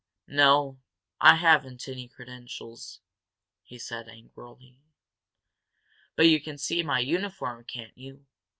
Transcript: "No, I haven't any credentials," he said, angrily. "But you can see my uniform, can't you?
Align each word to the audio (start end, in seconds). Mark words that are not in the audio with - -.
"No, 0.25 0.79
I 1.19 1.35
haven't 1.35 1.87
any 1.87 2.07
credentials," 2.07 3.01
he 3.61 3.77
said, 3.77 4.09
angrily. 4.09 4.79
"But 6.15 6.23
you 6.23 6.41
can 6.41 6.57
see 6.57 6.81
my 6.81 6.97
uniform, 7.01 7.65
can't 7.65 7.95
you? 7.95 8.25